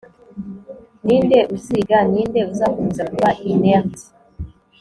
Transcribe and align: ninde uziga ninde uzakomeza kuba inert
ninde 1.05 1.39
uziga 1.55 1.97
ninde 2.11 2.39
uzakomeza 2.53 3.03
kuba 3.11 3.29
inert 3.51 3.93